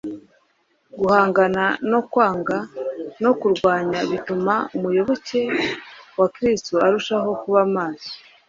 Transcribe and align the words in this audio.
Guhangana 0.99 1.63
no 1.91 1.99
kwangwa 2.11 2.57
no 3.23 3.31
kurwanywa 3.39 3.99
bituma 4.11 4.53
umuyoboke 4.75 5.41
wa 6.19 6.27
Kristo 6.35 6.73
arushaho 6.85 7.29
kuba 7.41 7.61
maso 7.75 8.11